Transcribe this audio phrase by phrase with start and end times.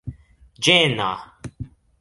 [0.67, 1.11] ĝena